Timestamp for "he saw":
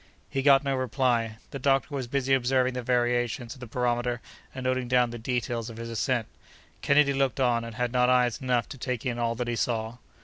9.47-9.99